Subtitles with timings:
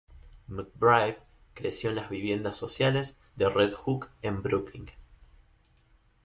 [0.49, 1.19] McBride
[1.53, 4.89] creció en las viviendas sociales de Red Hook en Brooklyn.